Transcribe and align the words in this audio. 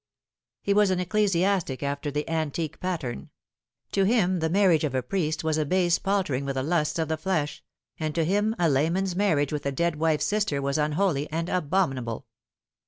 He 0.63 0.73
was 0.73 0.89
an 0.89 0.99
ecclesiastic 0.99 1.83
after 1.83 2.09
the 2.09 2.27
antique 2.27 2.79
pattern. 2.79 3.29
To 3.91 4.03
him 4.03 4.39
the 4.39 4.49
marriage 4.49 4.83
of 4.83 4.95
a 4.95 5.03
priest 5.03 5.43
was 5.43 5.59
a 5.59 5.63
base 5.63 5.99
paltering 5.99 6.43
with 6.43 6.55
the 6.55 6.63
lusts 6.63 6.97
of 6.97 7.07
the 7.07 7.17
flesh; 7.17 7.63
and 7.99 8.15
to 8.15 8.25
him 8.25 8.55
a 8.57 8.67
layman's 8.67 9.15
marriage 9.15 9.53
with 9.53 9.63
a 9.67 9.71
dead 9.71 9.97
wife's 9.97 10.25
sister 10.25 10.59
was 10.59 10.79
unholy 10.79 11.31
and 11.31 11.49
abominable. 11.49 12.25